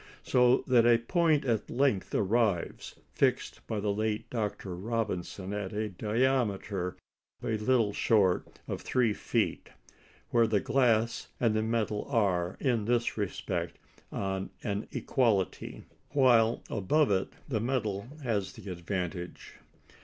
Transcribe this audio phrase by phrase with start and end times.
[0.23, 4.75] So that a point at length arrives fixed by the late Dr.
[4.75, 6.97] Robinson at a diameter
[7.43, 9.69] a little short of 3 feet
[10.31, 13.77] where the glass and the metal are, in this respect,
[14.11, 19.57] on an equality; while above it the metal has the advantage.